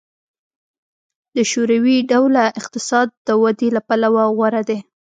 د 1.35 1.37
شوروي 1.51 1.97
ډوله 2.11 2.43
اقتصاد 2.59 3.07
د 3.27 3.29
ودې 3.41 3.67
له 3.75 3.81
پلوه 3.87 4.23
غوره 4.35 4.61
دی 4.69 4.79